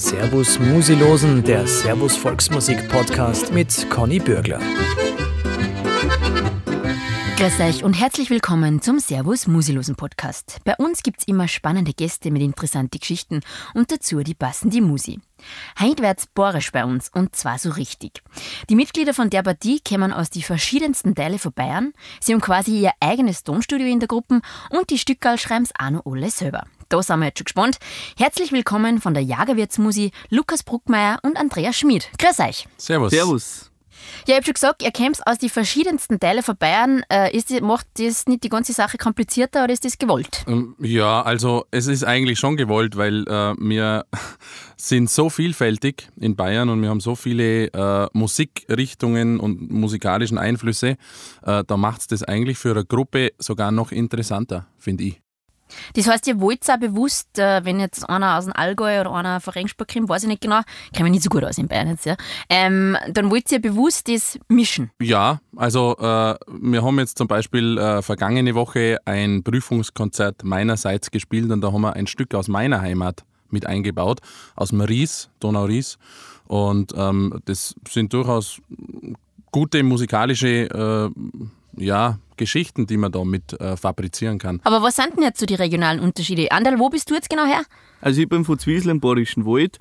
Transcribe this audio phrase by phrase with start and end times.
[0.00, 4.58] Servus Musilosen, der Servus Volksmusik Podcast mit Conny Bürgler.
[7.36, 10.56] Grüß euch und herzlich willkommen zum Servus Musilosen Podcast.
[10.64, 13.40] Bei uns gibt's immer spannende Gäste mit interessanten Geschichten
[13.74, 15.20] und dazu die passende Musi.
[15.78, 18.22] Heute wird's bohrisch bei uns und zwar so richtig.
[18.70, 21.92] Die Mitglieder von der Partie kommen aus die verschiedensten Teile von Bayern.
[22.20, 24.40] Sie haben quasi ihr eigenes Tonstudio in der Gruppe
[24.70, 26.64] und die Stückerl schreiben's auch noch alle selber.
[26.90, 27.78] Da sind wir jetzt schon gespannt.
[28.18, 32.10] Herzlich willkommen von der Jagerwirtsmusi Lukas Bruckmeier und Andreas Schmid.
[32.18, 32.66] Grüß euch.
[32.78, 33.12] Servus.
[33.12, 33.70] Servus.
[34.26, 37.04] Ja, ich habe schon gesagt, ihr kommt aus den verschiedensten Teilen von Bayern.
[37.08, 40.44] Äh, ist, macht das nicht die ganze Sache komplizierter oder ist das gewollt?
[40.48, 44.04] Ähm, Ja, also es ist eigentlich schon gewollt, weil äh, wir
[44.76, 50.96] sind so vielfältig in Bayern und wir haben so viele äh, Musikrichtungen und musikalischen Einflüsse.
[51.44, 55.20] Äh, da macht es das eigentlich für eine Gruppe sogar noch interessanter, finde ich.
[55.94, 59.40] Das heißt, ihr wollt auch bewusst, äh, wenn jetzt einer aus dem Allgäu oder einer
[59.40, 60.60] von Regensburg kommt, weiß ich nicht genau,
[60.92, 62.16] kenne mich nicht so gut aus in Bayern jetzt, ja,
[62.48, 64.90] ähm, dann wollt ihr bewusst das mischen.
[65.00, 71.50] Ja, also äh, wir haben jetzt zum Beispiel äh, vergangene Woche ein Prüfungskonzert meinerseits gespielt
[71.50, 74.20] und da haben wir ein Stück aus meiner Heimat mit eingebaut,
[74.56, 75.98] aus dem Ries, Donau-Ries.
[76.46, 78.60] Und ähm, das sind durchaus
[79.52, 81.10] gute musikalische äh,
[81.76, 84.60] ja, Geschichten, die man da mit äh, fabrizieren kann.
[84.64, 86.50] Aber was sind denn jetzt so die regionalen Unterschiede?
[86.50, 87.62] Andal, wo bist du jetzt genau her?
[88.00, 89.78] Also ich bin von Zwiesel im Bayerischen Wald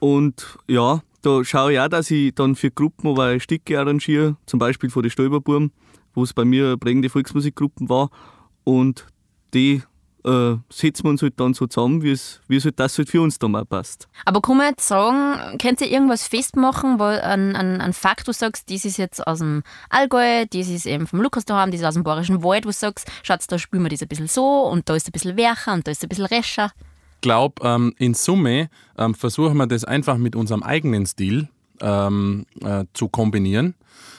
[0.00, 4.58] und ja, da schaue ich auch, dass ich dann für Gruppen aber Stücke arrangiere, zum
[4.58, 5.70] Beispiel von den Stolperburm,
[6.14, 8.10] wo es bei mir eine prägende Volksmusikgruppen war
[8.64, 9.06] und
[9.54, 9.82] die
[10.24, 13.38] äh, setzen wir uns halt dann so zusammen, wie es, halt das halt für uns
[13.38, 14.08] dann auch passt.
[14.24, 18.32] Aber kann man jetzt sagen, könnt ihr irgendwas festmachen, wo ein, ein, ein Fakt, wo
[18.32, 21.80] du sagst, das ist jetzt aus dem Allgäu, das ist eben vom Lukas daheim, das
[21.80, 24.28] ist aus dem Bayerischen Wald, wo du sagst, schaut, da spielen wir das ein bisschen
[24.28, 26.72] so und da ist ein bisschen wärcher und da ist ein bisschen rescher.
[27.20, 31.48] glaube, ähm, in Summe ähm, versuchen wir das einfach mit unserem eigenen Stil
[31.84, 33.74] ähm, äh, zu kombinieren.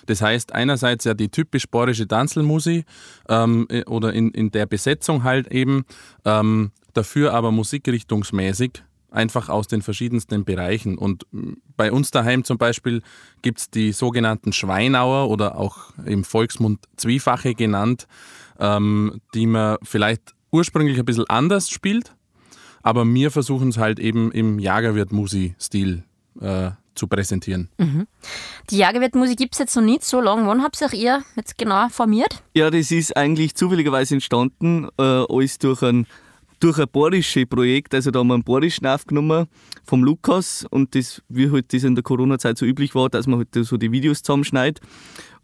[0.06, 2.86] Das heißt, einerseits ja die typisch borische Tanzelmusik
[3.28, 5.86] ähm, äh, oder in, in der Besetzung halt eben,
[6.24, 10.98] ähm, dafür aber musikrichtungsmäßig einfach aus den verschiedensten Bereichen.
[10.98, 11.26] Und
[11.76, 13.02] bei uns daheim zum Beispiel
[13.42, 18.08] gibt es die sogenannten Schweinauer oder auch im Volksmund Zwiefache genannt,
[18.60, 22.16] ähm, die man vielleicht ursprünglich ein bisschen anders spielt,
[22.84, 26.04] aber wir versuchen es halt eben im Jagerwirt-Musi-Stil
[26.40, 27.70] äh, zu präsentieren.
[28.70, 30.48] Die Jagerwirt-Musik gibt es jetzt noch nicht so lange.
[30.48, 32.44] Wann habt ihr ihr jetzt genau formiert?
[32.56, 36.08] Ja, das ist eigentlich zufälligerweise entstanden, äh, alles durch ein,
[36.60, 37.94] durch ein borisches Projekt.
[37.94, 39.48] Also da haben wir einen borischen aufgenommen
[39.84, 43.40] vom Lukas und das, wie halt das in der Corona-Zeit so üblich war, dass man
[43.40, 44.82] halt so die Videos zusammenschneidet.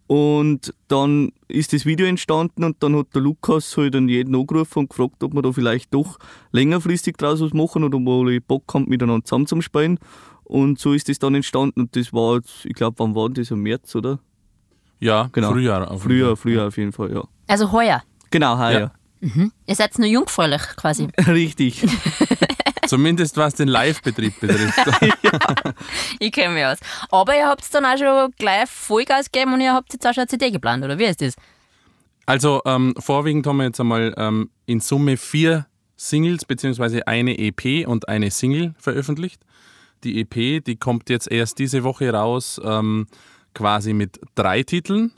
[0.07, 4.79] Und dann ist das Video entstanden und dann hat der Lukas halt an jeden angerufen
[4.79, 6.17] und gefragt, ob wir da vielleicht doch
[6.51, 10.00] längerfristig draus was machen oder ob wir alle Bock haben, miteinander zusammen zu spielen.
[10.51, 13.51] Und so ist das dann entstanden und das war jetzt, ich glaube, wann war das?
[13.51, 14.19] Im März, oder?
[15.00, 15.51] Ja, Genau.
[15.51, 15.89] Frühjahr.
[15.89, 16.35] auf Früher, Fall.
[16.35, 17.23] früher auf jeden Fall, ja.
[17.47, 18.03] Also heuer.
[18.31, 18.91] Genau, heuer.
[19.22, 21.07] Ihr seid nur jungfräulich quasi.
[21.28, 21.81] Richtig.
[22.88, 24.78] Zumindest was den Live-Betrieb betrifft.
[26.19, 26.79] ich kenne mich aus.
[27.11, 30.23] Aber ihr habt dann auch schon gleich Vollgas gegeben und ihr habt jetzt auch schon
[30.23, 31.35] eine CD geplant, oder wie ist das?
[32.25, 37.88] Also ähm, vorwiegend haben wir jetzt einmal ähm, in Summe vier Singles beziehungsweise eine EP
[37.88, 39.41] und eine Single veröffentlicht.
[40.03, 43.07] Die EP, die kommt jetzt erst diese Woche raus, ähm,
[43.53, 45.13] quasi mit drei Titeln.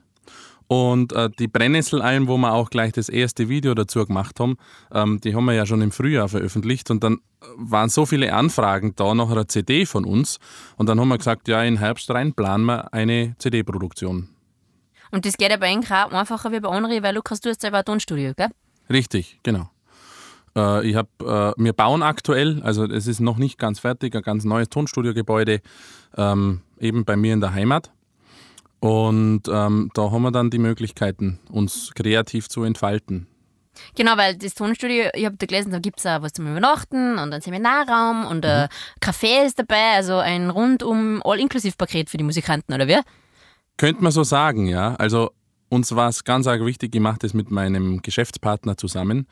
[0.67, 4.57] Und äh, die Brennnesselalm, wo wir auch gleich das erste Video dazu gemacht haben,
[4.91, 6.89] ähm, die haben wir ja schon im Frühjahr veröffentlicht.
[6.89, 7.19] Und dann
[7.57, 10.39] waren so viele Anfragen da nach einer CD von uns.
[10.77, 14.29] Und dann haben wir gesagt, ja, in Herbst rein planen wir eine CD-Produktion.
[15.11, 17.79] Und das geht aber eigentlich auch einfacher wie bei anderen, weil Lukas, du hast selber
[17.79, 18.49] ein Tonstudio, gell?
[18.89, 19.69] Richtig, genau.
[20.55, 24.21] Äh, ich hab, äh, wir bauen aktuell, also es ist noch nicht ganz fertig, ein
[24.21, 25.61] ganz neues Tonstudiogebäude,
[26.17, 27.91] ähm, eben bei mir in der Heimat.
[28.79, 33.27] Und ähm, da haben wir dann die Möglichkeiten, uns kreativ zu entfalten.
[33.95, 37.13] Genau, weil das Tonstudio, ich habe da gelesen, da gibt es auch was zum Übernachten
[37.13, 38.67] und einen Seminarraum und ein
[39.01, 42.99] Café ist dabei, also ein rundum All-Inklusiv-Paket für die Musikanten, oder wie?
[43.77, 44.95] Könnte man so sagen, ja.
[44.95, 45.31] Also
[45.73, 49.27] uns war es ganz arg wichtig, ich mache das mit meinem Geschäftspartner zusammen.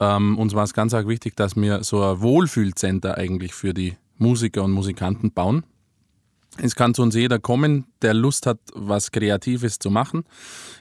[0.00, 3.96] Ähm, uns war es ganz arg wichtig, dass wir so ein Wohlfühlcenter eigentlich für die
[4.18, 5.64] Musiker und Musikanten bauen.
[6.58, 10.24] Es kann zu uns jeder kommen, der Lust hat, was Kreatives zu machen.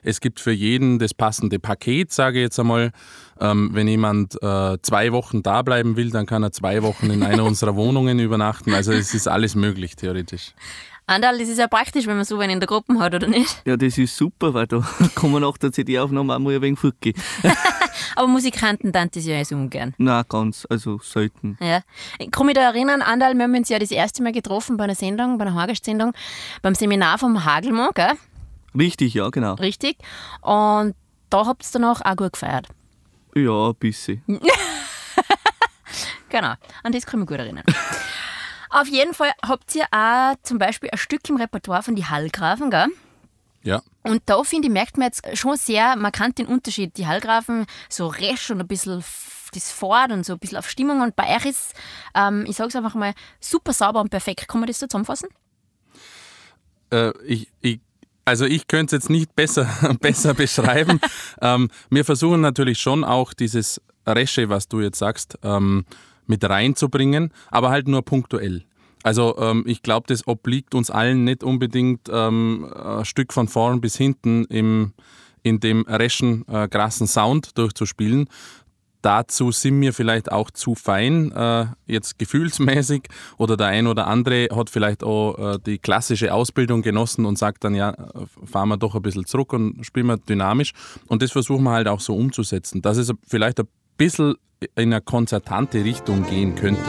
[0.03, 2.91] Es gibt für jeden das passende Paket, sage ich jetzt einmal.
[3.39, 7.23] Ähm, wenn jemand äh, zwei Wochen da bleiben will, dann kann er zwei Wochen in
[7.23, 8.73] einer unserer Wohnungen übernachten.
[8.73, 10.53] Also es ist alles möglich, theoretisch.
[11.07, 13.61] Andal, das ist ja praktisch, wenn man so einen in der Gruppe hat, oder nicht?
[13.65, 14.79] Ja, das ist super, weil da
[15.15, 17.15] kann man nach der CD-Aufnahme auch mal ein wenig fortgehen.
[18.15, 19.93] Aber Musikanten dann das ja so ungern.
[19.97, 21.57] Na, ganz, also selten.
[21.61, 21.81] Ja.
[22.17, 24.85] Ich kann mich da erinnern, Andal, wir haben uns ja das erste Mal getroffen bei
[24.85, 26.13] einer Sendung, bei einer Hagest-Sendung,
[26.61, 28.13] beim Seminar vom Hagelmann, gell?
[28.77, 29.53] Richtig, ja, genau.
[29.55, 29.97] Richtig.
[30.41, 30.95] Und
[31.29, 32.67] da habt ihr dann auch, auch gut gefeiert.
[33.35, 34.23] Ja, ein bisschen.
[36.35, 36.53] Genau,
[36.83, 37.63] an das kann ich mich gut erinnern.
[38.75, 42.69] Auf jeden Fall habt ihr auch zum Beispiel ein Stück im Repertoire von die Hallgrafen,
[42.69, 42.87] gell?
[43.63, 43.81] Ja.
[44.03, 46.97] Und da finde ich, merkt man jetzt schon sehr markant den Unterschied.
[46.97, 49.01] Die Hallgrafen so resch und ein bisschen
[49.53, 50.99] das fort und so ein bisschen auf Stimmung.
[50.99, 51.73] Und bei euch ist,
[52.15, 54.45] ähm, ich sage es einfach mal, super sauber und perfekt.
[54.49, 55.29] Kann man das so zusammenfassen?
[56.91, 57.79] Äh, ich, ich,
[58.25, 59.69] also ich könnte es jetzt nicht besser,
[60.01, 60.99] besser beschreiben.
[61.41, 65.85] ähm, wir versuchen natürlich schon auch dieses Resche, was du jetzt sagst, ähm,
[66.27, 68.65] mit reinzubringen, aber halt nur punktuell.
[69.05, 73.79] Also ähm, ich glaube, das obliegt uns allen nicht unbedingt ähm, ein Stück von vorn
[73.79, 74.93] bis hinten im,
[75.43, 78.27] in dem reschen, äh, krassen Sound durchzuspielen.
[79.03, 83.03] Dazu sind wir vielleicht auch zu fein, äh, jetzt gefühlsmäßig,
[83.37, 87.63] oder der ein oder andere hat vielleicht auch äh, die klassische Ausbildung genossen und sagt
[87.63, 90.73] dann, ja, äh, fahren wir doch ein bisschen zurück und spielen wir dynamisch.
[91.05, 93.67] Und das versuchen wir halt auch so umzusetzen, dass es vielleicht ein
[93.97, 96.81] bisschen in eine konzertante Richtung gehen könnte.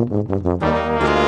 [0.00, 1.19] Mm-hmm.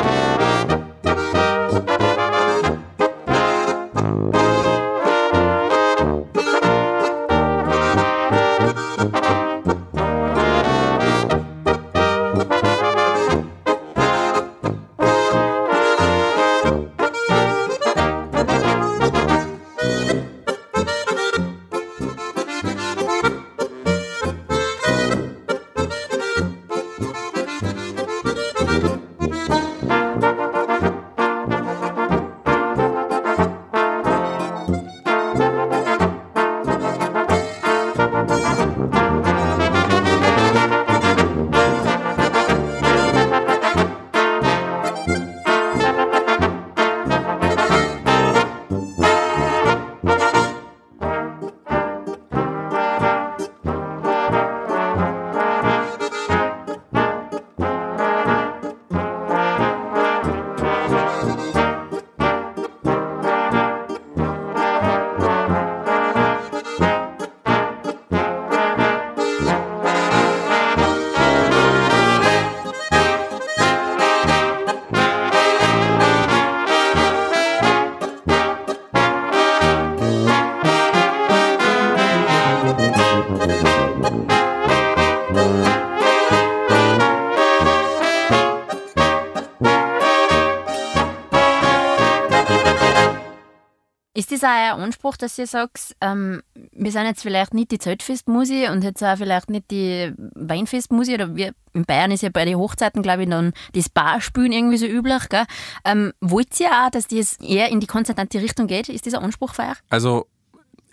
[94.43, 98.71] Das auch ein Anspruch, dass ihr sagt, ähm, wir sind jetzt vielleicht nicht die Zeltfestmusik
[98.71, 102.59] und jetzt auch vielleicht nicht die Weinfestmusik oder wir, in Bayern ist ja bei den
[102.59, 105.29] Hochzeiten, glaube ich, dann das Barspülen irgendwie so üblich.
[105.29, 105.45] Gell?
[105.85, 108.89] Ähm, wollt ihr auch, dass das eher in die konzertante Richtung geht?
[108.89, 109.79] Ist ein Anspruch für euch?
[109.91, 110.27] Also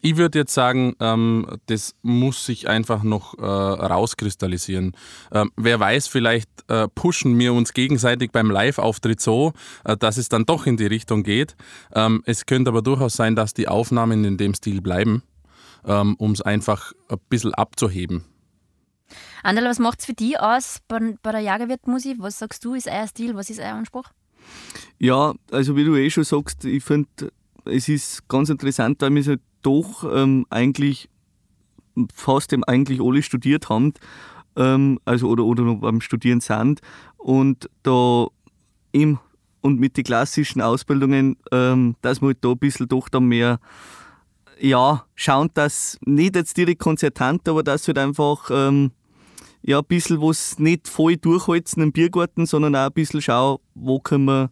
[0.01, 4.94] ich würde jetzt sagen, ähm, das muss sich einfach noch äh, rauskristallisieren.
[5.32, 9.53] Ähm, wer weiß, vielleicht äh, pushen wir uns gegenseitig beim Live-Auftritt so,
[9.84, 11.56] äh, dass es dann doch in die Richtung geht.
[11.94, 15.24] Ähm, es könnte aber durchaus sein, dass die Aufnahmen in dem Stil bleiben,
[15.86, 18.25] ähm, um es einfach ein bisschen abzuheben.
[19.44, 22.18] Anderl, was macht es für dich aus bei, bei der Jagerwirt-Musik?
[22.20, 23.36] Was sagst du, ist euer Stil?
[23.36, 24.06] Was ist euer Anspruch?
[25.00, 27.32] Ja, also wie du eh schon sagst, ich finde,
[27.65, 31.10] es ist ganz interessant, weil wir so doch ähm, eigentlich
[32.13, 33.94] fast eben eigentlich alle studiert haben,
[34.56, 36.82] ähm, also oder, oder noch beim Studieren sind.
[37.18, 38.28] Und da
[38.92, 39.20] im
[39.62, 43.60] und mit den klassischen Ausbildungen, ähm, dass man halt da ein bisschen doch dann mehr
[44.62, 48.92] ja, schauen, dass nicht jetzt direkt konzertant, aber dass halt einfach ähm,
[49.62, 54.00] ja, ein bisschen was nicht voll durchholzen im Biergarten, sondern auch ein bisschen schauen, wo
[54.00, 54.50] können wir,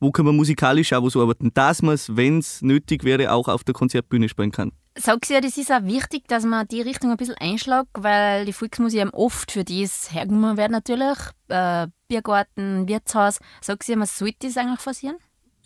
[0.00, 3.48] wo können wir musikalisch auch was arbeiten, dass man es, wenn es nötig wäre, auch
[3.48, 4.72] auf der Konzertbühne spielen kann.
[4.98, 8.46] Sagst du ja, das ist auch wichtig, dass man die Richtung ein bisschen einschlägt, weil
[8.46, 11.18] die Volksmusik eben oft für das hergenommen wird natürlich.
[11.48, 13.38] Äh, Biergarten, Wirtshaus.
[13.60, 15.16] Sagst du ja, man sollte das eigentlich forcieren?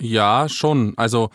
[0.01, 0.95] Ja, schon.
[0.97, 1.31] Also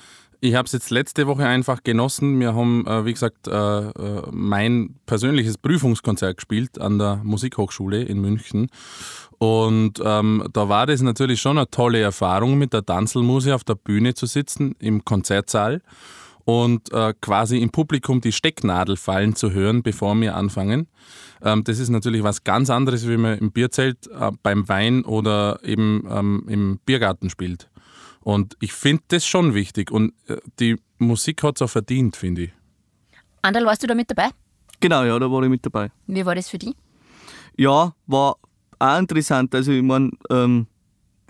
[0.46, 2.40] ich habe es jetzt letzte Woche einfach genossen.
[2.40, 3.92] Wir haben, äh, wie gesagt, äh, äh,
[4.32, 8.70] mein persönliches Prüfungskonzert gespielt an der Musikhochschule in München.
[9.38, 13.76] Und ähm, da war das natürlich schon eine tolle Erfahrung, mit der Tanzelmusik auf der
[13.76, 15.82] Bühne zu sitzen im Konzertsaal
[16.46, 20.88] und äh, quasi im Publikum die Stecknadel fallen zu hören, bevor wir anfangen.
[21.44, 25.60] Ähm, das ist natürlich was ganz anderes, wie man im Bierzelt, äh, beim Wein oder
[25.64, 27.68] eben ähm, im Biergarten spielt.
[28.26, 32.46] Und ich finde das schon wichtig und äh, die Musik hat es auch verdient, finde
[32.46, 32.52] ich.
[33.44, 34.30] Andal, warst du da mit dabei?
[34.80, 35.92] Genau, ja, da war ich mit dabei.
[36.08, 36.74] Wie war das für dich?
[37.56, 38.38] Ja, war
[38.80, 39.54] auch interessant.
[39.54, 40.66] Also ich meine, ähm,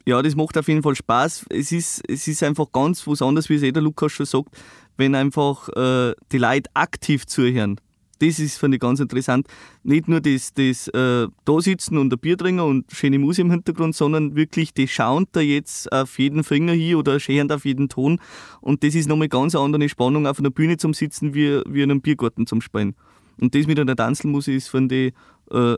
[0.05, 1.47] ja, das macht auf jeden Fall Spaß.
[1.49, 4.55] Es ist, es ist einfach ganz was anderes, wie es eh der Lukas schon sagt,
[4.95, 7.75] wenn einfach äh, die Leute aktiv zuhören.
[8.19, 9.47] Das ist, finde ich, ganz interessant.
[9.83, 13.51] Nicht nur das, das äh, da sitzen und ein Bier trinken und schöne Musik im
[13.51, 17.89] Hintergrund, sondern wirklich, die schauen da jetzt auf jeden Finger hier oder scheren auf jeden
[17.89, 18.19] Ton.
[18.61, 21.81] Und das ist nochmal ganz eine andere Spannung, auf einer Bühne zum Sitzen wie, wie
[21.81, 22.95] in einem Biergarten zum Spielen.
[23.39, 25.13] Und das mit einer Tanzelmusik ist, finde ich,
[25.51, 25.75] äh,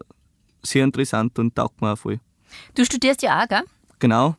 [0.63, 2.19] sehr interessant und taugt mir auch voll.
[2.75, 3.63] Du studierst ja auch, gell?
[3.99, 4.35] Genau.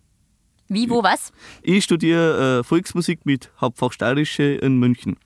[0.68, 1.32] Wie, wo, was?
[1.62, 5.16] Ich studiere äh, Volksmusik mit Hauptfach Steirische in München.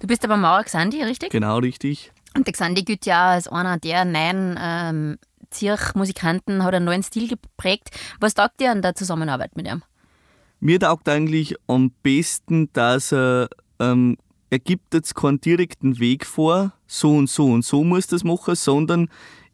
[0.00, 1.30] Du bist aber Mauer Xandi, richtig?
[1.30, 2.12] Genau, richtig.
[2.36, 5.18] Und der Xandi gilt ja als einer der neuen ähm,
[5.50, 7.90] Zirchmusikanten, hat einen neuen Stil geprägt.
[8.20, 9.82] Was taugt dir an der Zusammenarbeit mit ihm?
[10.60, 14.16] Mir taugt eigentlich am besten, dass er, ähm,
[14.50, 18.54] er gibt jetzt keinen direkten Weg vor, so und so und so muss das machen,
[18.54, 19.08] sondern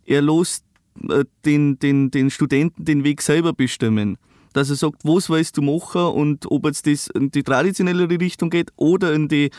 [0.07, 0.65] er lässt
[1.09, 4.17] äh, den, den, den Studenten den Weg selber bestimmen.
[4.53, 8.51] Dass er sagt, was willst du machen und ob jetzt das in die traditionellere Richtung
[8.51, 9.51] geht oder in die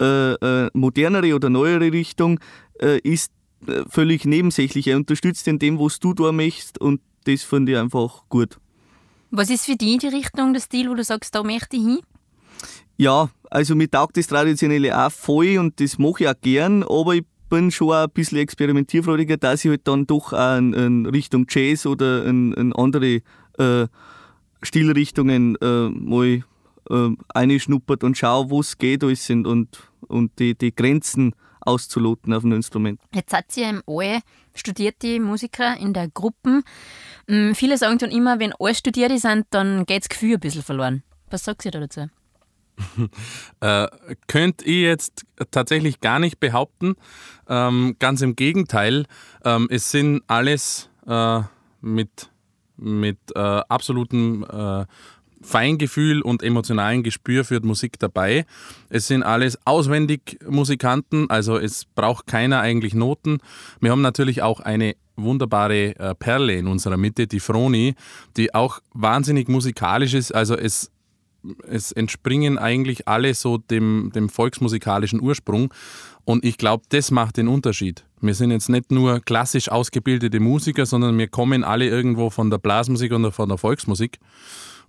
[0.00, 2.40] äh, äh, modernere oder neuere Richtung,
[2.80, 3.32] äh, ist
[3.66, 4.86] äh, völlig nebensächlich.
[4.86, 8.58] Er unterstützt in dem, was du da möchtest und das finde ich einfach gut.
[9.30, 12.00] Was ist für dich die Richtung, der Stil, wo du sagst, da möchte ich hin?
[12.96, 17.14] Ja, also mir taugt das Traditionelle auch voll und das mache ich auch gern, aber
[17.14, 21.46] ich bin schon ein bisschen experimentierfreudiger, dass ich halt dann doch auch in, in Richtung
[21.48, 23.20] Jazz oder in, in andere
[23.58, 23.86] äh,
[24.62, 26.44] Stilrichtungen äh, mal
[26.90, 32.32] äh, einschnuppert und schaue, wo es geht alles sind und, und die, die Grenzen auszuloten
[32.32, 33.00] auf einem Instrument.
[33.14, 34.20] Jetzt seid ihr im alle
[34.54, 36.62] studierte Musiker in der Gruppe.
[37.28, 40.62] Mm, viele sagen dann immer, wenn alle Studierte sind, dann geht das Gefühl ein bisschen
[40.62, 41.02] verloren.
[41.30, 42.08] Was sagst du da dazu?
[43.60, 43.88] äh,
[44.26, 46.94] könnt ihr jetzt tatsächlich gar nicht behaupten.
[47.48, 49.06] Ähm, ganz im Gegenteil,
[49.44, 51.40] ähm, es sind alles äh,
[51.80, 52.30] mit,
[52.76, 54.86] mit äh, absolutem äh,
[55.42, 58.44] Feingefühl und emotionalen Gespür für Musik dabei.
[58.88, 63.38] Es sind alles auswendig Musikanten, also es braucht keiner eigentlich Noten.
[63.80, 67.94] Wir haben natürlich auch eine wunderbare äh, Perle in unserer Mitte, die Froni,
[68.36, 70.34] die auch wahnsinnig musikalisch ist.
[70.34, 70.90] Also es
[71.66, 75.72] es entspringen eigentlich alle so dem, dem volksmusikalischen Ursprung.
[76.24, 78.04] Und ich glaube, das macht den Unterschied.
[78.20, 82.58] Wir sind jetzt nicht nur klassisch ausgebildete Musiker, sondern wir kommen alle irgendwo von der
[82.58, 84.18] Blasmusik oder von der Volksmusik.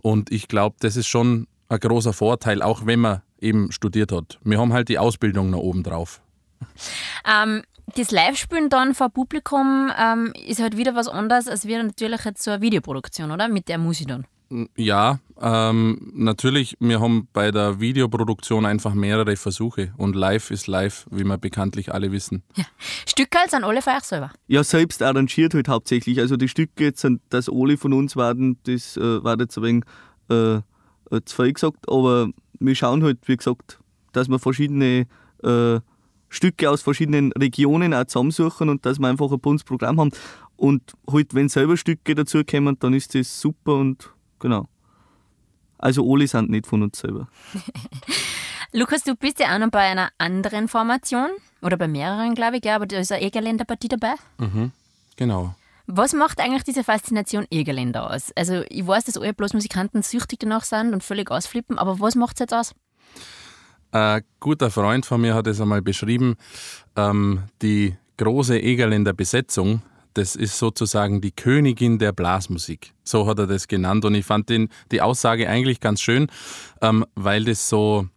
[0.04, 4.38] Und ich glaube, das ist schon ein großer Vorteil, auch wenn man eben studiert hat.
[4.44, 6.22] Wir haben halt die Ausbildung noch oben drauf.
[7.26, 7.64] Ähm,
[7.96, 12.44] das Live-Spielen dann vor Publikum ähm, ist halt wieder was anderes, als wäre natürlich jetzt
[12.44, 13.48] so eine Videoproduktion, oder?
[13.48, 14.26] Mit der Musik dann.
[14.76, 21.08] Ja, ähm, natürlich, wir haben bei der Videoproduktion einfach mehrere Versuche und live ist live,
[21.10, 22.44] wie wir bekanntlich alle wissen.
[22.56, 22.66] Ja.
[23.08, 24.32] Stücke sind alle für euch selber?
[24.48, 26.20] Ja, selbst arrangiert halt hauptsächlich.
[26.20, 29.64] Also die Stücke jetzt sind, dass alle von uns waren, das äh, war jetzt ein
[29.64, 29.84] wenig
[30.30, 30.62] äh,
[31.26, 32.30] zu viel gesagt, aber
[32.60, 33.80] wir schauen halt, wie gesagt,
[34.12, 35.08] dass wir verschiedene
[35.44, 35.80] äh,
[36.30, 40.12] Stücke aus verschiedenen Regionen auch zusammensuchen und dass wir einfach ein buntes Programm haben.
[40.56, 44.10] Und halt, wenn selber Stücke dazukommen, dann ist das super und
[44.44, 44.68] Genau.
[45.78, 47.30] Also alle sind nicht von uns selber.
[48.74, 51.30] Lukas, du bist ja auch noch bei einer anderen Formation
[51.62, 54.16] oder bei mehreren, glaube ich, ja, aber da ist eine Egerländer-Partie dabei.
[54.40, 54.74] Mhm,
[55.16, 55.56] genau.
[55.88, 58.34] Was macht eigentlich diese Faszination Egerländer aus?
[58.36, 62.16] Also ich weiß, dass alle bloß Musikanten süchtig danach sind und völlig ausflippen, aber was
[62.16, 62.76] macht es jetzt aus?
[63.92, 66.36] Ein guter Freund von mir hat es einmal beschrieben,
[66.98, 69.84] ähm, die große Egerländer Besetzung
[70.14, 72.94] das ist sozusagen die Königin der Blasmusik.
[73.04, 74.06] So hat er das genannt.
[74.06, 76.28] Und ich fand den, die Aussage eigentlich ganz schön,
[76.82, 78.08] ähm, weil das so,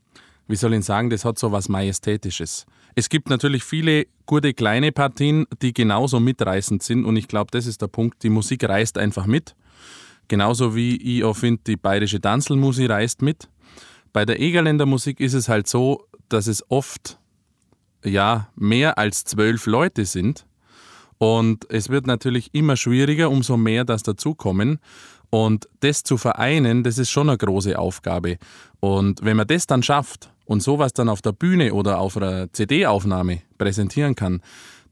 [0.49, 2.67] wie soll ich sagen, das hat so was Majestätisches.
[2.95, 7.05] Es gibt natürlich viele gute kleine Partien, die genauso mitreißend sind.
[7.05, 8.23] Und ich glaube, das ist der Punkt.
[8.23, 9.55] Die Musik reißt einfach mit.
[10.29, 13.49] Genauso wie ich auch finde, die bayerische Tanzelmusik reißt mit.
[14.13, 17.19] Bei der Egerländer Musik ist es halt so, dass es oft
[18.03, 20.46] ja mehr als zwölf Leute sind.
[21.19, 24.79] Und es wird natürlich immer schwieriger, umso mehr das dazukommen.
[25.31, 28.39] Und das zu vereinen, das ist schon eine große Aufgabe.
[28.81, 32.53] Und wenn man das dann schafft und sowas dann auf der Bühne oder auf einer
[32.53, 34.43] CD-Aufnahme präsentieren kann,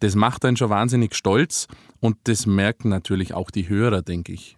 [0.00, 1.69] das macht einen schon wahnsinnig stolz
[2.00, 4.57] und das merken natürlich auch die Hörer, denke ich.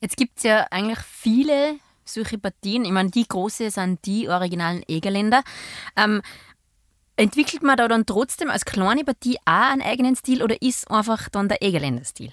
[0.00, 2.84] Jetzt gibt es ja eigentlich viele solche Partien.
[2.84, 5.42] Ich meine, die große sind die originalen Egerländer.
[5.96, 6.22] Ähm,
[7.22, 11.28] entwickelt man da dann trotzdem als kleine Partie auch einen eigenen Stil oder ist einfach
[11.28, 12.32] dann der Egerländer Stil?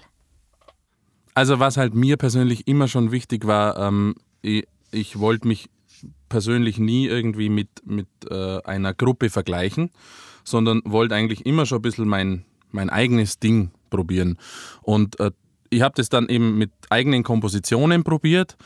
[1.34, 5.70] Also was halt mir persönlich immer schon wichtig war, ähm, ich, ich wollte mich
[6.28, 9.90] persönlich nie irgendwie mit, mit äh, einer Gruppe vergleichen,
[10.44, 14.38] sondern wollte eigentlich immer schon ein bisschen mein, mein eigenes Ding probieren.
[14.82, 15.30] Und äh,
[15.70, 18.56] ich habe das dann eben mit eigenen Kompositionen probiert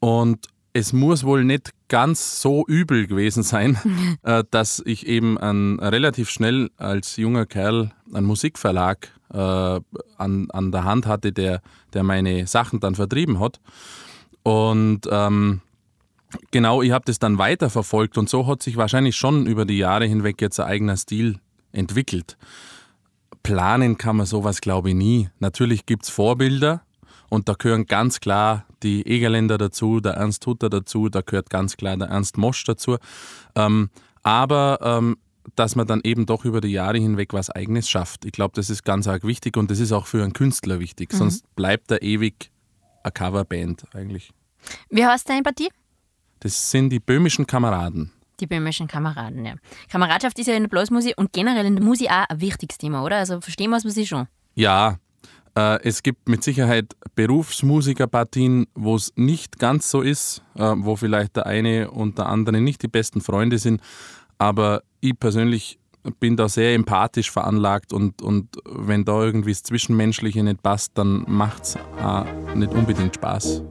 [0.00, 3.78] und es muss wohl nicht ganz so übel gewesen sein,
[4.22, 9.80] äh, dass ich eben an, relativ schnell als junger Kerl einen Musikverlag äh, an,
[10.50, 11.62] an der Hand hatte, der,
[11.94, 13.60] der meine Sachen dann vertrieben hat.
[14.42, 15.60] Und ähm,
[16.50, 20.06] genau, ich habe das dann weiterverfolgt und so hat sich wahrscheinlich schon über die Jahre
[20.06, 21.38] hinweg jetzt ein eigener Stil
[21.72, 22.36] entwickelt.
[23.44, 25.28] Planen kann man sowas, glaube ich, nie.
[25.38, 26.82] Natürlich gibt es Vorbilder
[27.28, 31.76] und da gehören ganz klar die Egerländer dazu, der Ernst Hutter dazu, da gehört ganz
[31.76, 32.96] klar der Ernst Mosch dazu.
[33.54, 33.90] Ähm,
[34.22, 35.16] aber ähm,
[35.56, 38.24] dass man dann eben doch über die Jahre hinweg was Eigenes schafft.
[38.24, 41.12] Ich glaube, das ist ganz arg wichtig und das ist auch für einen Künstler wichtig.
[41.12, 41.16] Mhm.
[41.16, 42.50] Sonst bleibt er ewig
[43.02, 44.30] eine Coverband eigentlich.
[44.90, 45.68] Wie heißt deine Partie?
[46.40, 48.12] Das sind die böhmischen Kameraden.
[48.40, 49.54] Die böhmischen Kameraden, ja.
[49.88, 53.04] Kameradschaft ist ja in der Blasmusik und generell in der Musik auch ein wichtiges Thema,
[53.04, 53.18] oder?
[53.18, 54.26] Also verstehen wir es schon.
[54.54, 54.98] Ja,
[55.54, 61.46] es gibt mit Sicherheit Berufsmusikerpartien, wo es nicht ganz so ist, äh, wo vielleicht der
[61.46, 63.80] eine und der andere nicht die besten Freunde sind.
[64.38, 65.78] Aber ich persönlich
[66.20, 71.24] bin da sehr empathisch veranlagt und, und wenn da irgendwie das Zwischenmenschliche nicht passt, dann
[71.28, 71.78] macht es
[72.54, 73.62] nicht unbedingt Spaß.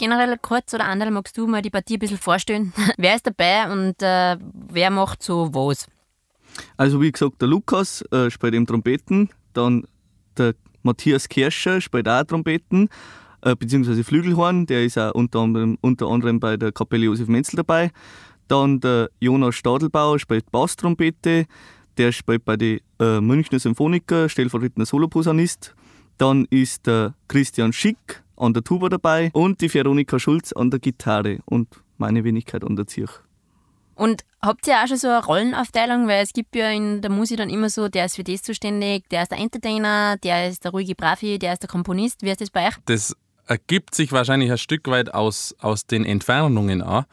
[0.00, 2.72] Generell kurz oder andere magst du mal die Partie ein bisschen vorstellen.
[2.96, 4.36] wer ist dabei und äh,
[4.72, 5.86] wer macht so was?
[6.76, 9.84] Also wie gesagt, der Lukas äh, spielt eben Trompeten, dann
[10.36, 12.88] der Matthias Kirscher spielt auch Trompeten,
[13.42, 17.56] äh, beziehungsweise Flügelhorn, der ist auch unter anderem, unter anderem bei der Kapelle Josef Menzel
[17.56, 17.90] dabei.
[18.48, 21.46] Dann der Jonas Stadelbauer spielt Basstrompete,
[21.98, 25.74] der spielt bei den äh, Münchner Symphoniker, stellvertretender Soloposaunist.
[26.16, 30.80] Dann ist der Christian Schick an der Tuba dabei und die Veronika Schulz an der
[30.80, 33.12] Gitarre und meine Wenigkeit an der Zirch.
[33.94, 36.08] Und habt ihr auch schon so eine Rollenaufteilung?
[36.08, 39.06] Weil es gibt ja in der Musik dann immer so, der ist für das zuständig,
[39.10, 42.22] der ist der Entertainer, der ist der ruhige Bravi, der ist der Komponist.
[42.22, 42.74] Wie ist das bei euch?
[42.86, 43.14] Das
[43.46, 47.04] ergibt sich wahrscheinlich ein Stück weit aus, aus den Entfernungen auch.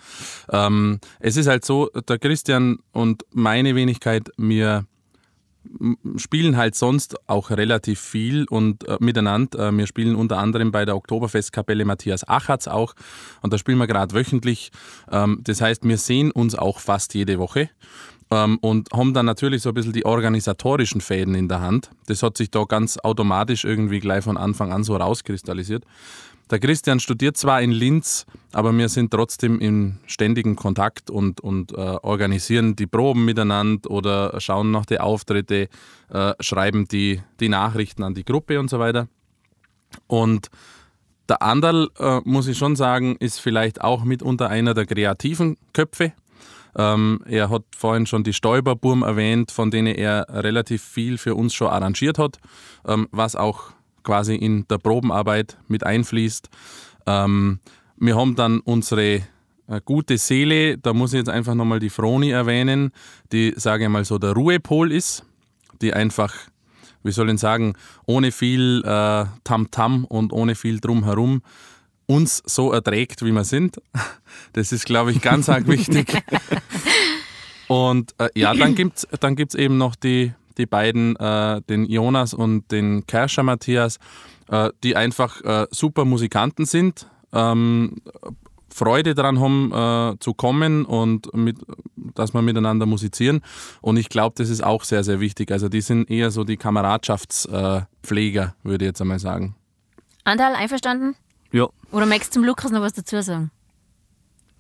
[0.50, 4.86] Ähm, es ist halt so, der Christian und meine Wenigkeit, wir
[6.18, 9.70] spielen halt sonst auch relativ viel und äh, miteinander.
[9.70, 12.94] Äh, wir spielen unter anderem bei der Oktoberfestkapelle Matthias Achatz auch
[13.42, 14.72] und da spielen wir gerade wöchentlich.
[15.12, 17.70] Ähm, das heißt, wir sehen uns auch fast jede Woche
[18.32, 21.90] ähm, und haben dann natürlich so ein bisschen die organisatorischen Fäden in der Hand.
[22.08, 25.84] Das hat sich da ganz automatisch irgendwie gleich von Anfang an so rauskristallisiert.
[26.50, 31.74] Der Christian studiert zwar in Linz, aber wir sind trotzdem in ständigem Kontakt und, und
[31.74, 35.68] äh, organisieren die Proben miteinander oder schauen nach den Auftritte,
[36.10, 39.10] äh, schreiben die, die Nachrichten an die Gruppe und so weiter.
[40.08, 40.50] Und
[41.28, 46.14] der Anderl, äh, muss ich schon sagen, ist vielleicht auch mitunter einer der kreativen Köpfe.
[46.78, 51.54] Ähm, er hat vorhin schon die Stäuberburm erwähnt, von denen er relativ viel für uns
[51.54, 52.38] schon arrangiert hat,
[52.88, 53.72] ähm, was auch
[54.08, 56.50] quasi in der Probenarbeit mit einfließt.
[57.06, 57.60] Ähm,
[57.98, 59.16] wir haben dann unsere
[59.68, 62.92] äh, gute Seele, da muss ich jetzt einfach nochmal die Froni erwähnen,
[63.34, 65.26] die, sage ich mal so, der Ruhepol ist,
[65.82, 66.34] die einfach,
[67.04, 67.74] wie soll ich sagen,
[68.06, 71.42] ohne viel äh, Tamtam -Tam und ohne viel Drumherum
[72.06, 73.82] uns so erträgt, wie wir sind.
[74.54, 76.22] Das ist, glaube ich, ganz arg wichtig.
[77.68, 81.86] Und äh, ja, dann gibt es dann gibt's eben noch die, die beiden, äh, den
[81.86, 83.98] Jonas und den Kerscher Matthias,
[84.50, 87.98] äh, die einfach äh, super Musikanten sind, ähm,
[88.74, 91.58] Freude daran haben äh, zu kommen und mit,
[91.96, 93.42] dass wir miteinander musizieren.
[93.82, 95.52] Und ich glaube, das ist auch sehr, sehr wichtig.
[95.52, 99.56] Also die sind eher so die Kameradschaftspfleger, würde ich jetzt einmal sagen.
[100.24, 101.16] Andal, einverstanden?
[101.52, 101.68] Ja.
[101.92, 103.52] Oder möchtest du zum Lukas noch was dazu sagen?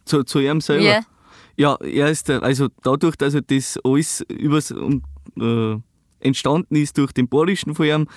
[0.06, 0.84] Zu, zu ihm selber?
[0.84, 1.00] Ja.
[1.60, 5.02] Ja, er ist, der- also dadurch, dass er das alles übers, um,
[5.40, 5.80] äh,
[6.20, 8.08] entstanden ist durch den Borischen von ihm,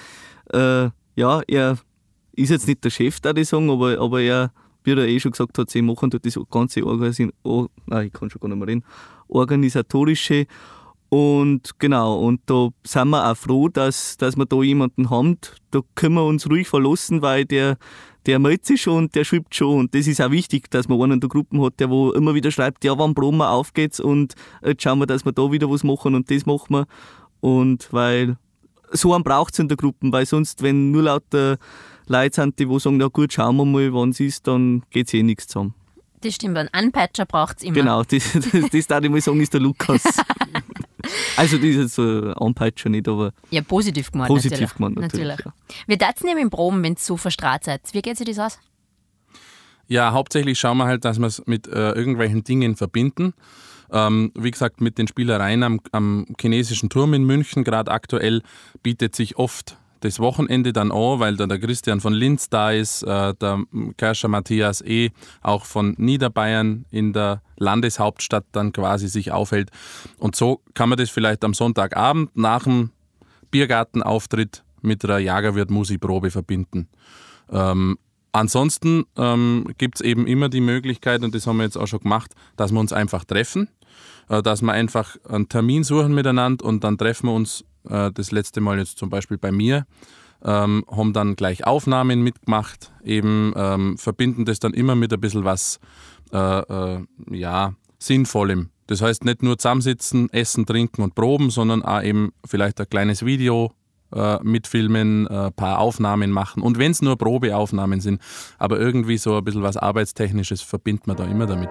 [0.53, 1.79] äh, ja, er
[2.33, 4.53] ist jetzt nicht der Chef, da ich sagen, aber, aber er,
[4.85, 8.13] wie er eh schon gesagt hat, sie machen dort das ganze Organis oh, nein, ich
[8.13, 8.85] kann schon gar nicht mehr reden,
[9.29, 10.47] organisatorische
[11.11, 15.39] und genau, und da sind wir auch froh, dass, dass wir da jemanden haben.
[15.73, 17.79] Da können wir uns ruhig verlassen, weil der,
[18.27, 19.77] der meldet sich schon und der schreibt schon.
[19.77, 22.37] Und das ist auch wichtig, dass man einen in der Gruppe hat, der wo immer
[22.37, 24.35] wieder schreibt, ja, wann proben wir, auf geht's und
[24.65, 26.87] jetzt schauen wir, dass wir da wieder was machen und das machen wir.
[27.41, 28.37] Und weil
[28.93, 31.59] so einen braucht es in der Gruppe, weil sonst, wenn nur lauter
[32.07, 35.15] Leute sind, die wo sagen, na gut, schauen wir mal, wann es ist, dann geht's
[35.15, 35.75] eh nichts zusammen.
[36.23, 37.75] Das stimmt, einen Anpeitscher braucht es immer.
[37.75, 40.03] Genau, das, das, das darf ich mal sagen, ist der Lukas.
[41.37, 44.29] also das ist jetzt so ein Anpeitscher nicht, aber Ja, positiv gemeint.
[44.29, 44.75] Positiv natürlich.
[44.75, 45.53] gemeint, natürlich, ja.
[45.87, 47.83] Wir daten eben im Proben, wenn ihr so verstrahlt seid.
[47.93, 48.59] Wie geht sich das aus?
[49.87, 53.35] Ja, hauptsächlich schauen wir halt, dass wir es mit äh, irgendwelchen Dingen verbinden.
[53.93, 58.43] Ähm, wie gesagt, mit den Spielereien am, am chinesischen Turm in München, gerade aktuell,
[58.83, 63.03] bietet sich oft das Wochenende dann an, weil da der Christian von Linz da ist,
[63.03, 63.63] äh, der
[63.97, 65.11] Kerscher Matthias eh
[65.43, 69.71] auch von Niederbayern in der Landeshauptstadt dann quasi sich aufhält.
[70.19, 72.91] Und so kann man das vielleicht am Sonntagabend nach dem
[73.51, 76.89] Biergartenauftritt mit der Jagerwirt-Musikprobe verbinden.
[77.51, 77.99] Ähm,
[78.33, 82.01] ansonsten ähm, gibt es eben immer die Möglichkeit, und das haben wir jetzt auch schon
[82.01, 83.69] gemacht, dass wir uns einfach treffen,
[84.43, 88.61] dass wir einfach einen Termin suchen miteinander und dann treffen wir uns äh, das letzte
[88.61, 89.87] Mal jetzt zum Beispiel bei mir,
[90.45, 95.45] ähm, haben dann gleich Aufnahmen mitgemacht, eben ähm, verbinden das dann immer mit ein bisschen
[95.45, 95.81] was
[96.33, 98.71] äh, äh, ja, Sinnvollem.
[98.87, 103.25] Das heißt nicht nur zusammensitzen, essen, trinken und proben, sondern auch eben vielleicht ein kleines
[103.25, 103.73] Video
[104.13, 106.63] äh, mitfilmen, ein äh, paar Aufnahmen machen.
[106.63, 108.21] Und wenn es nur Probeaufnahmen sind,
[108.59, 111.71] aber irgendwie so ein bisschen was Arbeitstechnisches verbindet man da immer damit.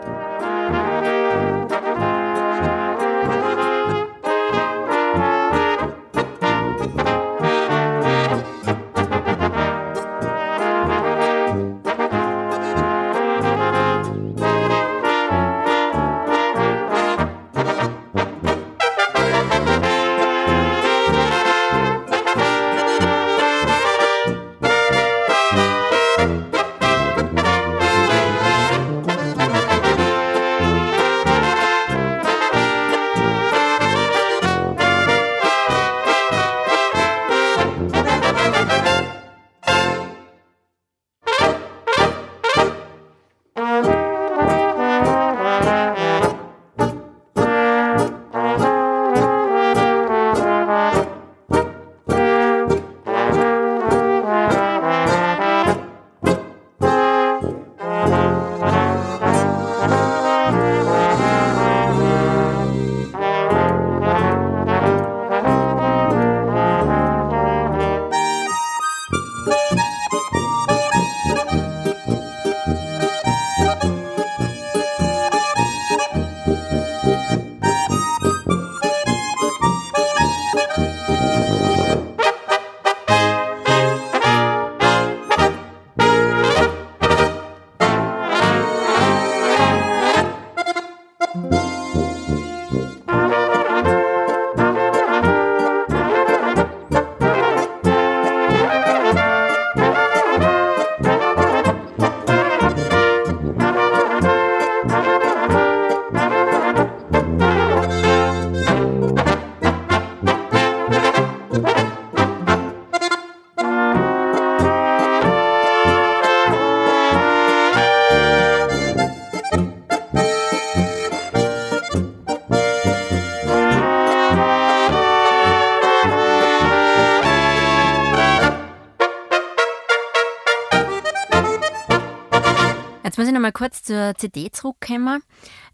[133.49, 135.23] Nochmal kurz zur CD zurückkommen.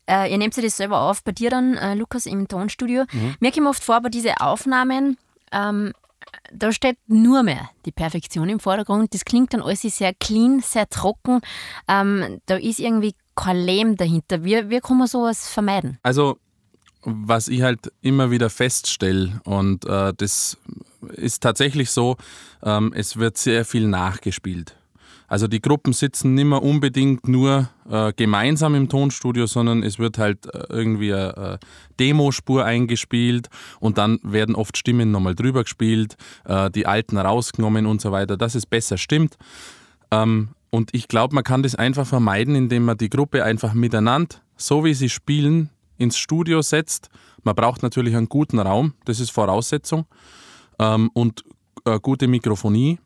[0.07, 3.05] Äh, ihr nehmt sich das selber auf, bei dir dann, äh, Lukas, im Tonstudio.
[3.11, 3.35] Mhm.
[3.39, 5.17] Mir kommt oft vor, bei diesen Aufnahmen,
[5.51, 5.93] ähm,
[6.51, 9.13] da steht nur mehr die Perfektion im Vordergrund.
[9.13, 11.41] Das klingt dann alles sehr clean, sehr trocken.
[11.88, 14.43] Ähm, da ist irgendwie kein Leben dahinter.
[14.43, 15.97] Wie, wie kann man sowas vermeiden?
[16.03, 16.38] Also,
[17.03, 20.57] was ich halt immer wieder feststelle, und äh, das
[21.13, 22.17] ist tatsächlich so,
[22.63, 24.75] ähm, es wird sehr viel nachgespielt.
[25.27, 30.17] Also die Gruppen sitzen nicht mehr unbedingt nur äh, gemeinsam im Tonstudio, sondern es wird
[30.17, 31.59] halt äh, irgendwie eine
[31.99, 33.47] Demospur eingespielt
[33.79, 38.38] und dann werden oft Stimmen nochmal drüber gespielt, äh, die alten rausgenommen und so weiter,
[38.38, 39.38] dass es besser stimmt.
[40.11, 44.35] Ähm, und ich glaube, man kann das einfach vermeiden, indem man die Gruppe einfach miteinander,
[44.57, 47.09] so wie sie spielen, ins Studio setzt.
[47.43, 50.05] Man braucht natürlich einen guten Raum, das ist Voraussetzung,
[50.79, 51.43] ähm, und
[51.85, 52.99] äh, gute Mikrofonie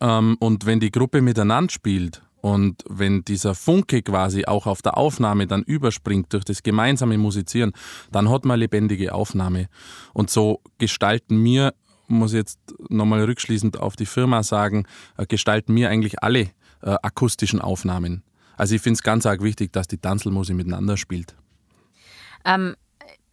[0.00, 4.96] ähm, und wenn die Gruppe miteinander spielt und wenn dieser Funke quasi auch auf der
[4.96, 7.72] Aufnahme dann überspringt durch das gemeinsame Musizieren,
[8.12, 9.68] dann hat man lebendige Aufnahme.
[10.12, 11.74] Und so gestalten mir,
[12.06, 16.50] muss ich jetzt nochmal rückschließend auf die Firma sagen, äh, gestalten mir eigentlich alle
[16.82, 18.22] äh, akustischen Aufnahmen.
[18.56, 21.34] Also ich finde es ganz arg wichtig, dass die Tanzelmusik miteinander spielt.
[22.44, 22.76] Ähm,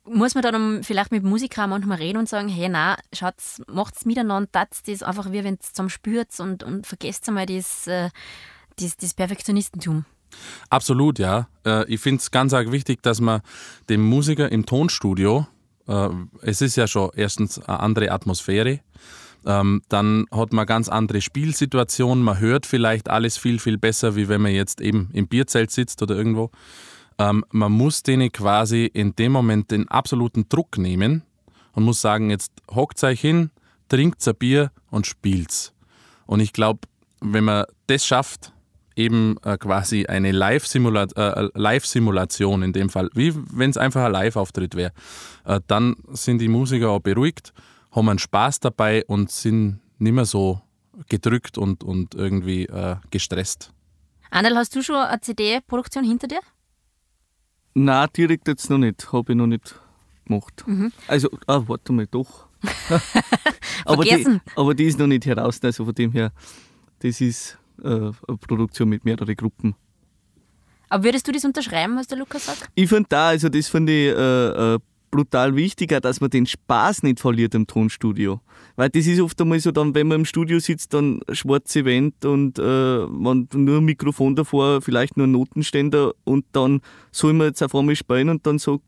[0.06, 3.36] muss man dann vielleicht mit Musikern manchmal reden und sagen, hey, na, schaut,
[3.68, 7.88] macht's miteinander, tat das einfach, wie wenn es zusammen spürt und, und vergesst einmal das,
[7.88, 8.10] äh,
[8.80, 10.06] das, das Perfektionistentum.
[10.70, 11.48] Absolut, ja.
[11.66, 13.42] Äh, ich finde es ganz arg wichtig, dass man
[13.90, 15.48] dem Musiker im Tonstudio,
[15.88, 16.10] äh,
[16.42, 18.82] es ist ja schon erstens eine andere Atmosphäre,
[19.46, 24.28] ähm, dann hat man ganz andere Spielsituationen, man hört vielleicht alles viel, viel besser, wie
[24.28, 26.52] wenn man jetzt eben im Bierzelt sitzt oder irgendwo.
[27.18, 31.24] Ähm, man muss denen quasi in dem Moment den absoluten Druck nehmen
[31.74, 33.52] und muss sagen, jetzt hockt euch hin,
[33.90, 35.74] trinkt ein Bier und spielt's.
[36.26, 36.82] Und ich glaube,
[37.22, 38.52] wenn man das schafft,
[38.96, 41.96] eben äh, quasi eine Live-Simulation, äh, Live
[42.66, 44.94] in dem Fall, wie wenn es einfach ein Live-Auftritt wäre,
[45.46, 47.54] äh, dann sind die Musiker auch beruhigt,
[47.92, 50.62] haben einen Spaß dabei und sind nicht mehr so
[51.10, 53.72] gedrückt und, und irgendwie äh, gestresst.
[54.32, 56.40] Annel, hast du schon eine CD-Produktion hinter dir?
[57.76, 59.12] Nein, direkt jetzt noch nicht.
[59.12, 59.76] Habe ich noch nicht
[60.26, 60.64] gemacht.
[60.66, 60.92] Mhm.
[61.08, 62.48] Also, ah, warte mal, doch.
[63.86, 65.60] aber, die, aber die ist noch nicht heraus.
[65.62, 66.32] Also von dem her,
[67.00, 69.76] das ist äh, eine Produktion mit mehreren Gruppen.
[70.90, 72.70] Aber würdest du das unterschreiben, was der Lukas sagt?
[72.76, 74.80] Ich finde da, also das finde ich äh, äh,
[75.12, 78.42] brutal wichtiger, dass man den Spaß nicht verliert im Tonstudio.
[78.76, 82.26] Weil das ist oft einmal so, dann, wenn man im Studio sitzt, dann schwarze Wand
[82.26, 87.48] und äh, man nur ein Mikrofon davor, vielleicht nur ein Notenständer und dann soll man
[87.48, 88.82] jetzt auf einmal spielen und dann so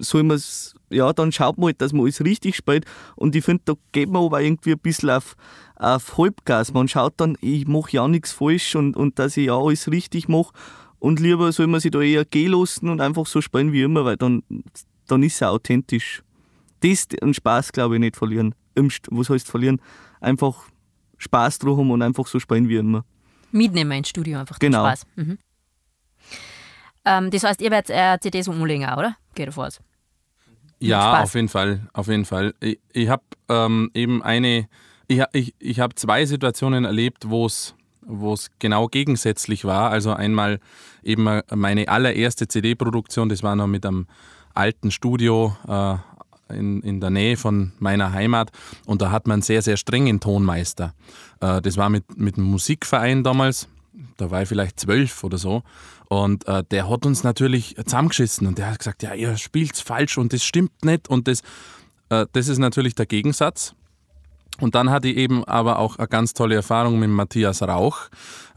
[0.00, 2.84] soll man es, ja, dann schaut man halt, dass man alles richtig spielt.
[3.16, 5.36] Und ich finde, da geht man aber irgendwie ein bisschen auf,
[5.76, 6.72] auf Halbgas.
[6.72, 10.28] Man schaut dann, ich mache ja nichts falsch und, und dass ich ja alles richtig
[10.28, 10.52] mache.
[10.98, 14.04] Und lieber soll man sich da eher gehen lassen und einfach so spielen wie immer,
[14.04, 14.42] weil dann
[15.06, 16.22] dann ist er authentisch.
[16.80, 18.54] Das und Spaß, glaube ich, nicht verlieren.
[18.74, 19.80] Was heißt verlieren?
[20.20, 20.64] Einfach
[21.18, 23.04] Spaß drauf haben und einfach so spielen wie immer.
[23.52, 24.80] Mitnehmen ins Studio einfach genau.
[24.80, 25.06] Spaß.
[25.16, 25.38] Mhm.
[27.04, 29.16] Ähm, das heißt, ihr werdet äh, CDs umlegen, oder?
[29.34, 29.80] Geht davor aus.
[30.80, 32.54] Ja, auf jeden Fall, auf jeden Fall.
[32.60, 34.68] Ich, ich habe ähm, eben eine,
[35.06, 37.74] ich, ich, ich habe zwei Situationen erlebt, wo es
[38.06, 39.90] wo es genau gegensätzlich war.
[39.90, 40.60] Also einmal
[41.02, 44.06] eben meine allererste CD-Produktion, das war noch mit einem
[44.54, 45.96] alten Studio äh,
[46.56, 48.50] in, in der Nähe von meiner Heimat
[48.86, 50.94] und da hat man sehr, sehr strengen Tonmeister.
[51.40, 53.68] Äh, das war mit, mit einem Musikverein damals,
[54.16, 55.62] da war ich vielleicht zwölf oder so.
[56.08, 60.18] Und äh, der hat uns natürlich zusammengeschissen und der hat gesagt, ja, ihr spielt's falsch
[60.18, 61.08] und das stimmt nicht.
[61.08, 61.40] Und das,
[62.10, 63.74] äh, das ist natürlich der Gegensatz.
[64.60, 68.08] Und dann hatte ich eben aber auch eine ganz tolle Erfahrung mit Matthias Rauch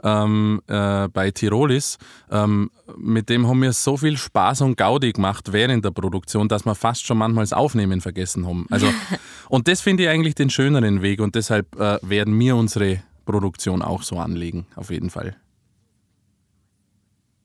[0.03, 1.97] ähm, äh, bei Tirolis.
[2.29, 6.65] Ähm, mit dem haben wir so viel Spaß und Gaudi gemacht während der Produktion, dass
[6.65, 8.67] wir fast schon manchmal das Aufnehmen vergessen haben.
[8.69, 8.87] Also,
[9.49, 13.81] und das finde ich eigentlich den schöneren Weg und deshalb äh, werden wir unsere Produktion
[13.81, 15.35] auch so anlegen, auf jeden Fall.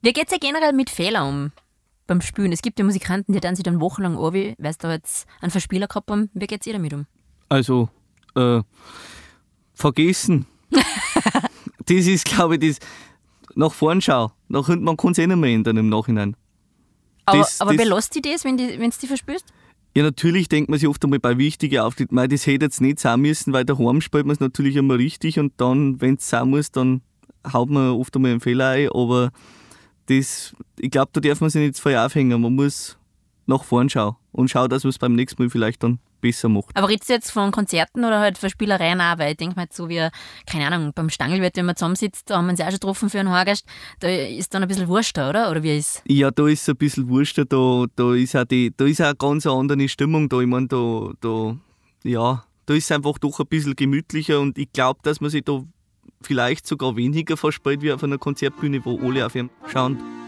[0.02, 1.52] Wie geht es ja generell mit Fehlern um
[2.06, 2.52] beim Spielen?
[2.52, 5.50] Es gibt ja Musikanten, die dann sich dann wochenlang an, weil sie da jetzt einen
[5.50, 6.28] Verspieler gehabt haben.
[6.34, 7.06] Wie geht es ihr damit um?
[7.48, 7.88] Also
[8.34, 8.62] äh,
[9.74, 10.46] vergessen.
[10.70, 12.78] das ist, glaube ich, das
[13.54, 14.32] nach vorn schau.
[14.48, 16.36] Nach hinten, man kann es eh nicht mehr ändern im Nachhinein.
[17.24, 19.46] Aber, das, aber das, belässt dich das, wenn du die, die verspürst?
[19.94, 23.20] Ja, natürlich denkt man sich oft einmal bei wichtigen Auftritten, das hätte jetzt nicht sein
[23.20, 26.70] müssen, weil daheim spielt man es natürlich immer richtig und dann, wenn es sein muss,
[26.70, 27.02] dann
[27.52, 29.32] haut man oft einmal einen Fehler ein, aber
[30.06, 32.40] das, ich glaube, da darf man sich nicht zu aufhängen.
[32.40, 32.96] Man muss
[33.46, 36.74] nach vorn schauen und schauen, dass man es beim nächsten Mal vielleicht dann besser macht.
[36.74, 39.18] Aber redest du jetzt von Konzerten oder halt von Spielereien auch?
[39.18, 40.08] Weil ich denke mal, so wie,
[40.46, 43.20] keine Ahnung, beim Stangelwirt, wenn man zusammensitzt, da haben wir uns auch schon getroffen für
[43.20, 43.66] einen Horgast,
[44.00, 45.50] da ist dann ein bisschen Wurscht da, oder?
[45.50, 48.72] Oder wie ist Ja, da ist es ein bisschen Wurscht, da, da, ist auch die,
[48.74, 50.40] da ist auch eine ganz andere Stimmung da.
[50.40, 51.56] Ich meine, da, da,
[52.04, 55.44] ja, da ist es einfach doch ein bisschen gemütlicher und ich glaube, dass man sich
[55.44, 55.62] da
[56.22, 60.21] vielleicht sogar weniger verspielt wie auf einer Konzertbühne, wo alle auf ihn schauen.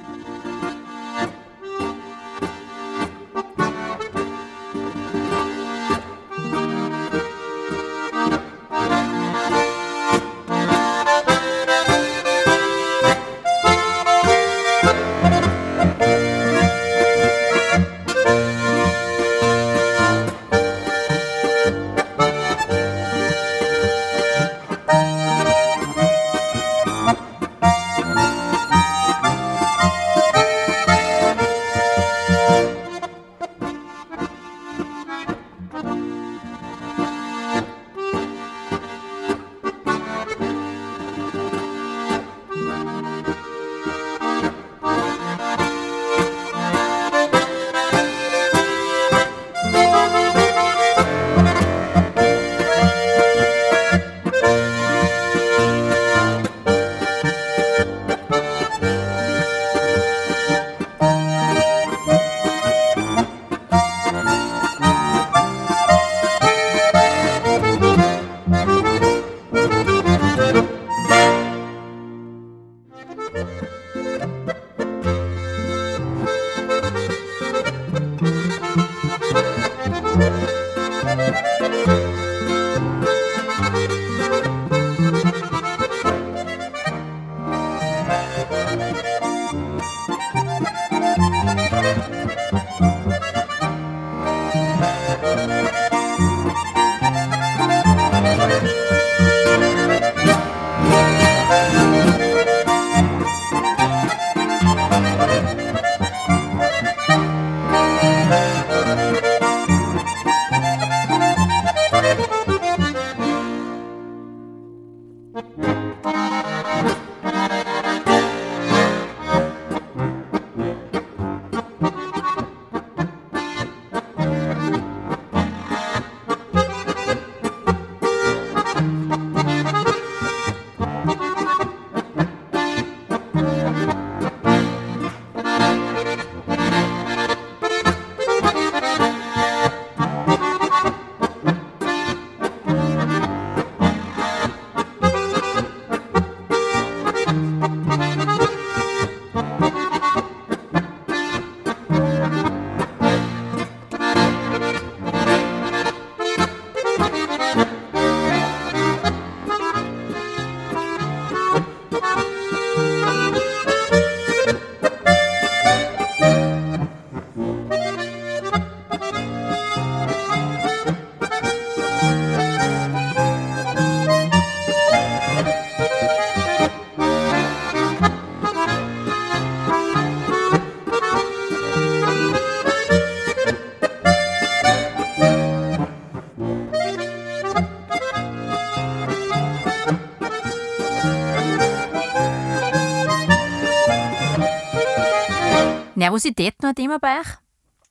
[196.15, 197.27] Nervosität noch ein Thema bei euch?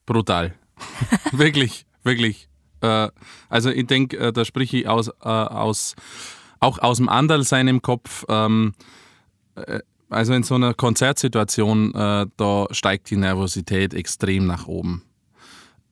[0.05, 0.53] Brutal.
[1.33, 2.47] wirklich, wirklich.
[2.79, 3.09] Äh,
[3.49, 5.95] also ich denke, äh, da spreche ich aus, äh, aus,
[6.61, 8.23] auch aus dem Anderlsein im Kopf.
[8.29, 8.75] Ähm,
[9.55, 15.03] äh, also in so einer Konzertsituation, äh, da steigt die Nervosität extrem nach oben.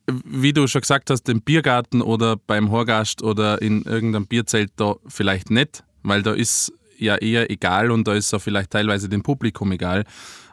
[0.08, 4.96] Wie du schon gesagt hast, im Biergarten oder beim Horgast oder in irgendeinem Bierzelt da
[5.06, 9.22] vielleicht nicht, weil da ist ja eher egal und da ist auch vielleicht teilweise dem
[9.22, 10.06] Publikum egal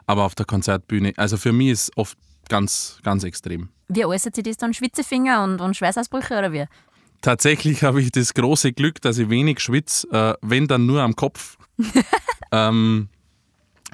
[0.09, 2.17] aber auf der Konzertbühne, also für mich ist oft
[2.49, 3.69] ganz, ganz extrem.
[3.89, 4.73] Wie äußert sich das dann?
[4.73, 6.65] Schwitzefinger und, und Schweißausbrüche oder wie?
[7.21, 11.15] Tatsächlich habe ich das große Glück, dass ich wenig schwitze, äh, wenn dann nur am
[11.15, 11.57] Kopf.
[12.51, 13.09] ähm,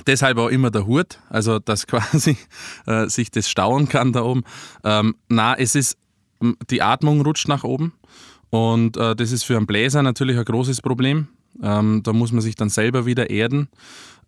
[0.07, 2.37] deshalb auch immer der Hut, also dass quasi
[2.85, 4.45] äh, sich das stauen kann da oben.
[4.85, 5.97] Ähm, na, es ist,
[6.69, 7.91] die Atmung rutscht nach oben
[8.51, 11.27] und äh, das ist für einen Bläser natürlich ein großes Problem.
[11.61, 13.69] Ähm, da muss man sich dann selber wieder erden.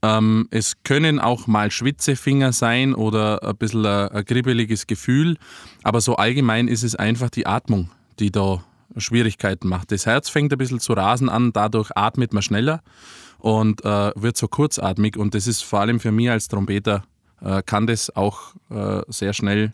[0.04, 5.38] Ähm, es können auch mal Schwitzefinger sein oder ein bisschen ein, ein kribbeliges Gefühl,
[5.84, 7.90] aber so allgemein ist es einfach die Atmung,
[8.20, 8.64] die da
[8.96, 9.92] Schwierigkeiten macht.
[9.92, 12.82] Das Herz fängt ein bisschen zu rasen an, dadurch atmet man schneller
[13.40, 17.04] und äh, wird so kurzatmig und das ist vor allem für mich als Trompeter,
[17.42, 19.74] äh, kann das auch äh, sehr schnell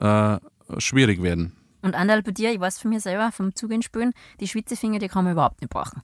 [0.00, 0.38] äh,
[0.78, 1.54] schwierig werden.
[1.80, 5.24] Und Andal, bei dir, ich weiß von mir selber, vom Zugenspielen, die Schwitzefinger, die kann
[5.24, 6.02] man überhaupt nicht brauchen.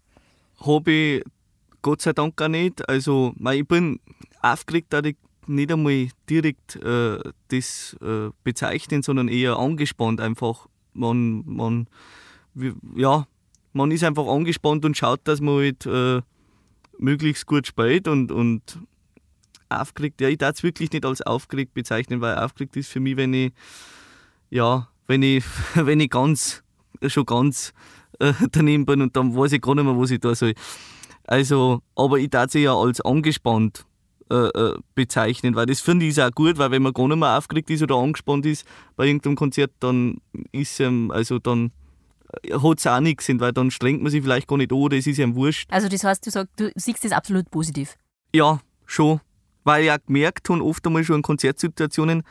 [0.60, 1.24] Habe ich
[1.84, 2.88] Gott sei Dank auch nicht.
[2.88, 4.00] Also, ich bin
[4.40, 5.16] aufgeregt, da ich
[5.46, 7.18] nicht einmal direkt äh,
[7.48, 10.66] das äh, bezeichnen, sondern eher angespannt einfach.
[10.94, 11.86] Man, man,
[12.96, 13.26] ja,
[13.74, 16.22] man ist einfach angespannt und schaut, dass man halt äh,
[16.98, 18.78] möglichst gut spielt und, und
[19.68, 20.22] aufgeregt.
[20.22, 23.34] Ja, ich darf es wirklich nicht als aufgeregt bezeichnen, weil aufgeregt ist für mich, wenn
[23.34, 23.52] ich,
[24.48, 26.62] ja, wenn ich, wenn ich ganz,
[27.08, 27.74] schon ganz
[28.20, 30.54] äh, daneben bin und dann weiß ich gar nicht mehr, was ich da soll.
[31.26, 33.86] Also, aber ich darf sie ja als angespannt
[34.30, 37.36] äh, äh, bezeichnen, weil das finde ich auch gut, weil wenn man gar nicht mehr
[37.36, 38.66] aufgeregt ist oder angespannt ist
[38.96, 40.18] bei irgendeinem Konzert, dann
[40.52, 41.72] ist ähm, also dann
[42.42, 45.06] äh, hat es auch nichts, weil dann strengt man sich vielleicht gar nicht an, das
[45.06, 45.70] ist ja wurscht.
[45.70, 47.96] Also das heißt, du sagst, du siehst das absolut positiv?
[48.34, 49.20] Ja, schon.
[49.62, 52.22] Weil ich auch gemerkt habe, oft einmal schon in Konzertsituationen,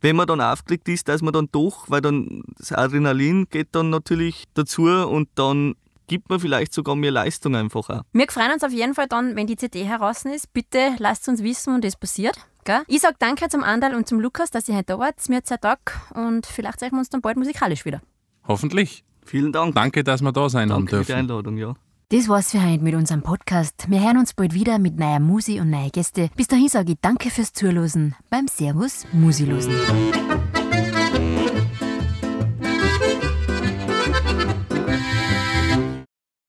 [0.00, 3.90] wenn man dann aufgelegt ist, dass man dann doch, weil dann das Adrenalin geht dann
[3.90, 5.74] natürlich dazu und dann
[6.08, 8.02] gibt man vielleicht sogar mehr Leistung einfach auch.
[8.12, 10.52] Wir freuen uns auf jeden Fall dann, wenn die CD heraus ist.
[10.52, 12.36] Bitte lasst uns wissen, wann das passiert.
[12.64, 12.82] Gell?
[12.88, 15.16] Ich sage danke zum Andal und zum Lukas, dass ihr heute da wart.
[15.28, 18.00] Mir hat sehr Tag und vielleicht sehen wir uns dann bald musikalisch wieder.
[18.46, 19.04] Hoffentlich.
[19.24, 19.74] Vielen Dank.
[19.74, 21.04] Danke, dass wir da sein Danke haben dürfen.
[21.04, 21.74] für die Einladung, ja.
[22.10, 23.84] Das war's für heute mit unserem Podcast.
[23.90, 26.30] Wir hören uns bald wieder mit neuer Musi und neuen Gäste.
[26.36, 29.74] Bis dahin sage ich danke fürs Zuhören beim Servus Musilosen.